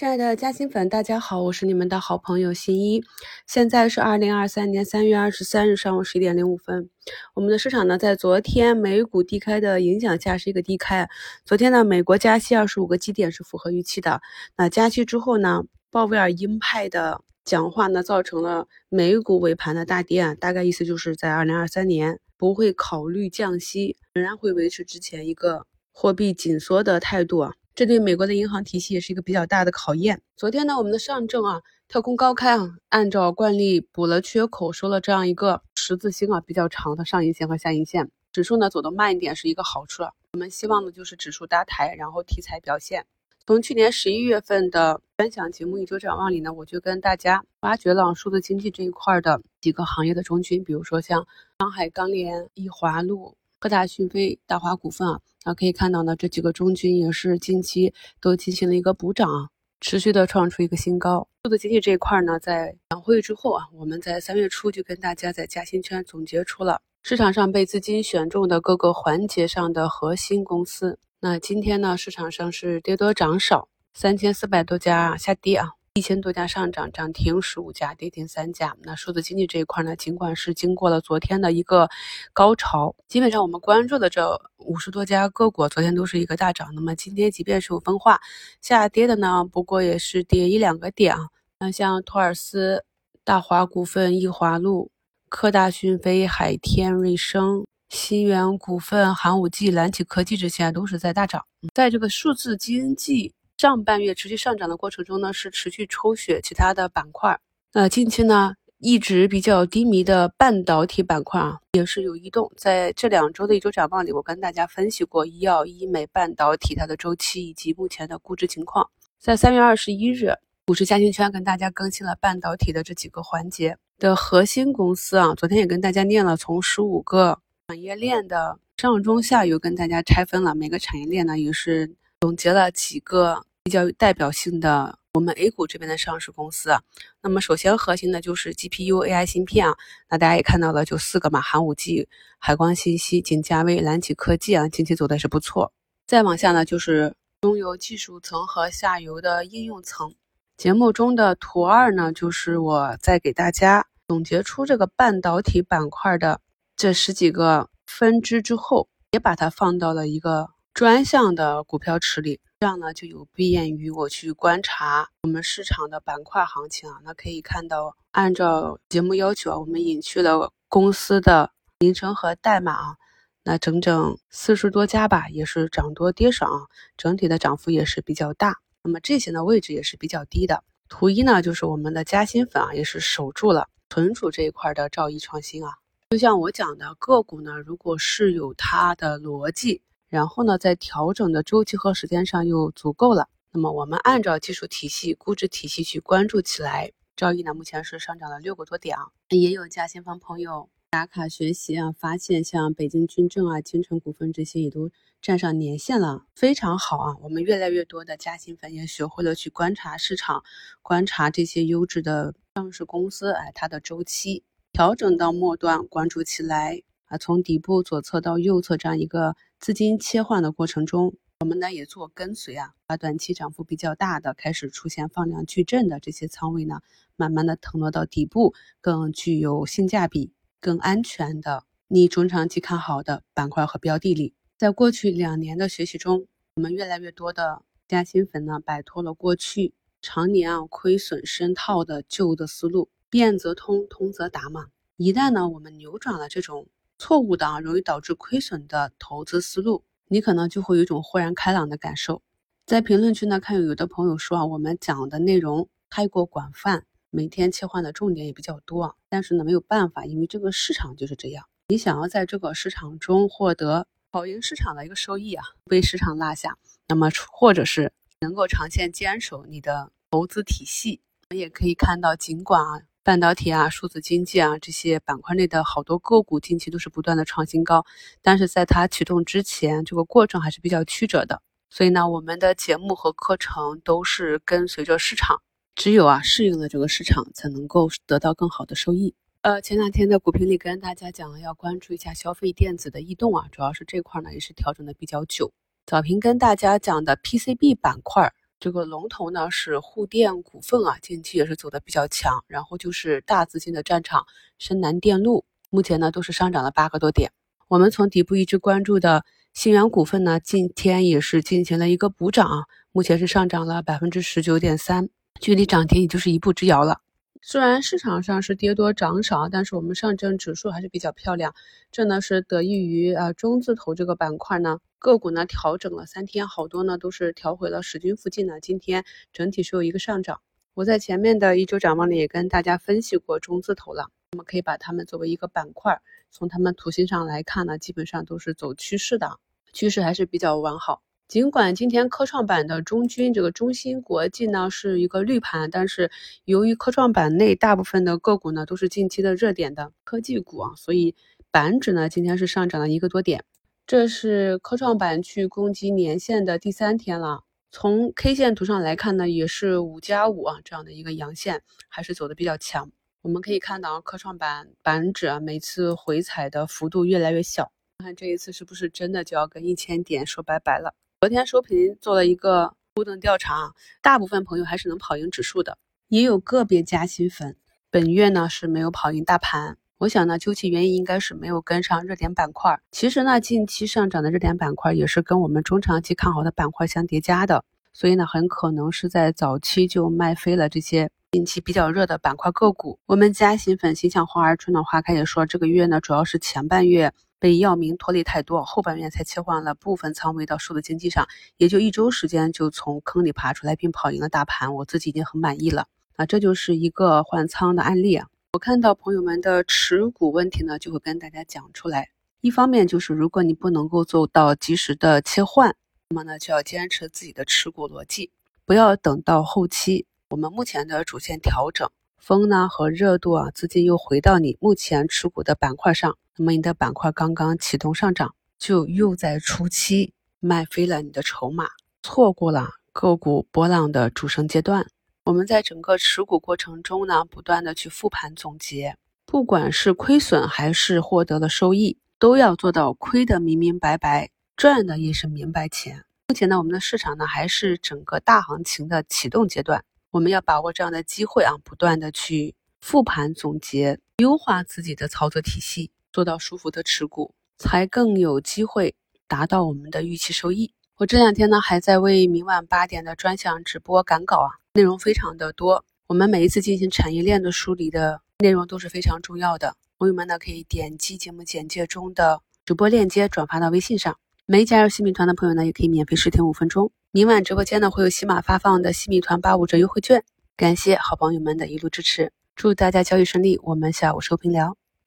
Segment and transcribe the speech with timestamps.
[0.00, 3.04] 亲爱的嘉兴粉，大家好，我是你们的好朋友新一。
[3.46, 6.88] 现在是二零二三年三月二十三日上午十一点零五分。
[7.34, 11.06] 我们的市场呢，在昨天美股低开的影响下是一个低开。
[11.44, 14.22] 昨天呢，美国加息二十五个基点是符合预期的。
[14.56, 20.34] 那加息之后呢，鲍威尔鹰派的讲话呢，造成了美股尾盘的大跌。
[20.36, 27.52] 大概意思就是在二零二三年不会考虑降息，仍然会维持之前一个货币紧缩的态度啊。
[27.80, 30.20] 这对美国的银行体系也是一个比较大的考验。
[30.36, 38.10] 昨天呢，我们的上证啊跳空高开啊，按照惯例补了缺口，收了这样一个十字星啊比较长的上影线和下影线。
[38.32, 40.02] 指数呢走得慢一点是一个好处，
[40.34, 43.06] 我们希望的就是指数搭台，然后题材表现。
[43.46, 51.26] 从去年十一月份的分享节目《一周展望》里呢，我就跟大家挖掘了数字经济这一块的几个行业的中军，比如说像
[51.58, 53.38] 上海钢联、易华路。
[53.58, 59.48] 科大讯飞、大华股份啊，啊可以看到呢，这几个中军也是近期都进行了一个补涨啊，
[59.80, 61.26] 持续的创出一个新高。
[61.44, 70.98] 数字经济这一块呢，在两会之后啊，我们在三月初就跟大家在嘉兴圈总结出了市场上被资金选中的各个环节上的核心公司。
[71.20, 75.70] 那今天呢，市场上是跌多涨少，三千四百多家下跌啊。
[76.00, 78.74] 一千多家上涨，涨停十五家，跌停三家。
[78.84, 81.90] 那数字经济这一块呢，尽管是经过了昨天的一个
[82.32, 86.74] 高潮，基本上我们关注的这五十多家个股，昨天都是一个大涨。
[86.74, 88.18] 那么今天即便是有分化
[88.62, 91.28] 下跌的呢，不过也是跌一两个点啊。
[91.58, 92.82] 那像托尔斯、
[93.22, 94.90] 大华股份、易华路、
[95.28, 101.44] 科大讯飞、海天瑞声、新源股份、寒武纪、蓝启科技这些都是在大涨。
[101.74, 103.34] 在这个数字经济。
[103.60, 107.38] 上半月持续上涨的过程中呢，是持续抽血其他的板块。
[107.74, 112.50] 那近期呢，一直比较低迷的半导体板块啊，也是有异动。
[112.56, 118.88] 在这两周的一周展望里，我跟大家分析过医药、医美、半导体它的周期以及目前的估值情况。
[119.18, 120.32] 在三月二十一日，
[120.64, 125.34] 股市嘉兴圈跟大家更新了半导体的这几个环节的核心公司啊。
[125.34, 127.38] 昨天也跟大家念了从十五个
[127.68, 133.44] 产业链的上中下游跟大家拆分了每个产业链呢，也是总结了几个。
[133.70, 136.82] 较有代表性的，我们 A 股这边的上市公司啊，
[137.22, 139.74] 那么首先核心的就是 GPU AI 芯片啊，
[140.10, 145.72] 那大家也看到了，就四个嘛，寒武纪、海光信息、景嘉微、蓝启科技啊，近期走的是不错。
[146.06, 150.14] 再往下呢，就是中游技术层和下游的应用层。
[150.56, 156.40] 节目中的图二呢，就是我在给大家总结出这个半导体板块的
[156.76, 162.40] 这十几个分支之后，也把它放到了一个专项的股票池里。
[162.62, 167.00] 这样呢，就有便于我去观察我们市场的板块行情啊。
[167.02, 172.96] 那可以看到，按照节目要求啊，我们隐去了公司的名称和代码啊。
[173.44, 176.60] 那整整四十多家吧，也是涨多跌少啊，
[176.98, 178.58] 整体的涨幅也是比较大。
[178.82, 180.62] 那么这些呢，位置也是比较低的。
[180.90, 185.72] 图一呢，就是我们的嘉兴粉啊，也是守住了存储这一块的兆易创新啊。
[186.10, 189.80] 就像我讲的个股呢，如果是有它的逻辑。
[190.10, 196.90] 然后呢，在调整的周期和时间上又足够了，那么我们按照技术体系、估值体系去关注起来。
[197.16, 204.90] 兆易呢，目前是上涨了六个多点啊，也有嘉兴方朋友打卡学习啊，发现像北京军政啊、金城股份这些也都
[205.22, 207.16] 站上年线了，非常好啊。
[207.22, 210.42] 我们越来越多的嘉兴粉也学会了去观察市场，
[210.82, 214.42] 观察这些优质的上市公司，哎，它的周期
[214.72, 219.36] 调整到末端关注起来啊，从底部左侧到右侧这样一个。
[219.60, 226.80] 资金切换的过程中，我们呢也做跟随啊，把短期涨幅比较大的、开始出现放量巨震的这些仓位呢，
[227.14, 234.32] 慢慢的腾挪到底部，更具有性价比、更安全的你中长期看好的板块和标的里。
[234.56, 244.68] 在过去两年的学习中，我们越来越多的加薪粉呢，摆脱了过去常年啊亏损深套的旧的思路，变则通，通则达嘛。
[244.96, 246.66] 一旦呢我们扭转了这种。
[247.00, 252.20] 错误的啊，容易导致亏损的投资思路，你可能就会有一种豁然开朗的感受。
[252.66, 261.46] 在评论区呢，看有的朋友说啊，我们讲的内容太过广泛，每天切换的重点也比较多啊，但是呢没有办法，因为这个市场就是这样。
[261.68, 267.90] 你想要在这个市场中获得跑赢市场的一个收益啊，被市场落下，那么或者是
[268.20, 272.82] 能够长线坚守你的投资体系，我们也可以看到，尽管啊。
[273.02, 277.84] 半导体啊，数字经济啊，这些板块内的好多个股近期都是不断的创新高，
[278.20, 281.40] 但是在它启动之前，这个过程还是比较曲折的。
[281.70, 285.40] 所以呢，我们的节目和课程都是跟随着市场，
[285.74, 289.14] 只有啊适应了这个市场，才能够得到更好的收益。
[289.40, 295.50] 呃，前两天的股评里跟大家讲了，要关注一下消费电子的异动啊，主要是这块呢也是调整的比较久。
[295.86, 298.30] 早评跟大家讲的 PCB 板块
[298.60, 302.44] 这个龙头呢是沪电股份啊，近期也是走的比较强。
[302.46, 304.26] 然后就是大资金的战场，
[304.58, 307.32] 深南电路目前呢都是上涨了八个多点。
[307.68, 309.24] 我们从底部一直关注的
[309.54, 315.08] 信源股份呢，今天也是进行了一个补涨，目前是上涨了百分之十九点三，
[315.40, 317.00] 距离涨停也就是一步之遥了。
[317.40, 321.54] 虽然市场上是跌多涨少，但是我们上证指数还是比较漂亮，
[321.90, 329.02] 这呢是得益于啊中字头这个板块呢个股呢调整了三天，好多呢都是调回了十均附近呢，今天
[329.32, 330.42] 整体是有一个上涨。
[330.74, 336.02] 我在前面的一周展望里也跟大家分析过中字头了，我们可以把它们作为一个板块。
[336.30, 339.38] 从它们图形上来看呢，基本上都是走趋势的，
[339.72, 341.00] 趋势还是比较完好。
[341.26, 346.10] 尽管今天科创板的中军这个中芯国际呢是一个绿盘，但是
[346.44, 351.14] 由于科创板内大部分的个股呢都是近期的热点的科技股啊，所以
[351.50, 353.44] 板指呢今天是上涨了一个多点。
[353.90, 357.42] 这是科创板去攻击年线的第三天了。
[357.72, 362.92] 从 K 线图上来看呢，也是五加五啊这样的一个阳线，还是走的比较强。
[363.20, 367.72] 我们可以看到科创板板指啊，每次回踩的幅度越来越小。
[367.98, 370.94] 看这一次是不是真的就要跟一千点说拜拜了？
[371.22, 377.56] 昨天收评做了一个互动调查，大部分朋友还是能跑赢指数的，也有个别加薪粉，
[377.90, 379.78] 本月呢是没有跑赢大盘。
[380.00, 382.80] 我想呢，究其原因应该是没有跟上热点板块。
[382.90, 391.10] 其实呢，近期上涨的热点板块也是跟我们中长期看好的板块相叠加的，所以呢，很可能是在早期就卖飞了这些。
[391.32, 401.26] 近期比较热的板块个股，我们嘉兴粉心向花儿春暖花开也说，这个月呢主要是前半月被药明拖累太多，后半月才切换了部分仓位到数字经济上，
[401.58, 405.88] 也就一周时间就从坑里爬出来，并跑赢了大盘，我自己已经很满意了。
[406.16, 408.28] 啊，这就是一个换仓的案例啊。
[408.52, 412.10] 我看到朋友们的持股问题呢，就会跟大家讲出来。
[412.40, 415.76] 一方面就是如果你不能够做到及时的切换，
[416.08, 418.32] 那么呢就要坚持自己的持股逻辑，
[418.64, 420.04] 不要等到后期。
[420.30, 421.88] 我们目前的主线调整
[422.18, 431.68] 风呢和热度啊，资金又回到你目前持股的板块上，那么你的板块刚刚启动上涨，就又在初期卖飞了你的筹码，
[432.02, 434.88] 错过了个股波浪的主升阶段。
[435.24, 438.96] 我们在整个持股过程中呢，不断的去复盘总结，
[439.26, 446.04] 不管是亏损还是获得了收益，都要做到亏的明明白白，赚的也是明白钱。
[446.28, 449.84] 目前呢，我们的市场呢还是整个大行情的启动阶段。
[450.10, 458.94] 我们要把握这样的机会啊，不断的去复盘总结，优化自己的操作体系，做到舒服的持股，才更有机会
[459.28, 460.72] 达到我们的预期收益。
[461.00, 465.82] 我这两天呢，还在为明晚八点的专项直播赶稿啊，内容非常的多。
[466.06, 474.18] 我们每一次进行产业链的梳理的内容都是非常重要的，朋友们呢可以点击节目简介中的直播链接，转发到微信上。
[474.44, 476.92] 没加入新米团的朋友呢，也可以免费试听五分钟。
[477.12, 480.22] 明晚直播间呢会有喜马发放的西米团八五折优惠券，
[480.54, 484.76] 感谢好朋友们的一路支持，祝大家交易顺利，我们下午收评聊。